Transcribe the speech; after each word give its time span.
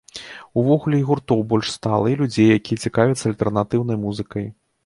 Увогуле 0.61 1.01
і 1.01 1.03
гуртоў 1.09 1.43
больш 1.51 1.69
стала, 1.77 2.05
і 2.13 2.19
людзей, 2.23 2.49
якія 2.63 2.83
цікавяцца 2.89 3.23
альтэрнатыўнай 3.31 4.05
музыкай. 4.09 4.53